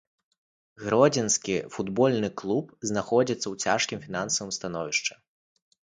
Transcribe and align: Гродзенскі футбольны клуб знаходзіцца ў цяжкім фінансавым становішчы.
Гродзенскі 0.83 1.55
футбольны 1.75 2.29
клуб 2.43 2.65
знаходзіцца 2.93 3.43
ў 3.53 3.69
цяжкім 3.69 3.99
фінансавым 4.07 4.51
становішчы. 4.59 5.13